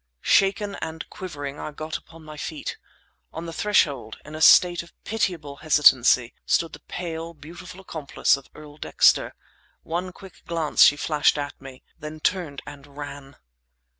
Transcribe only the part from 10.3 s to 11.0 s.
glance she